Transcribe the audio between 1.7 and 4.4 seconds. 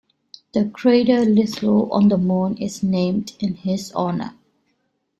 on the Moon is named in his honor.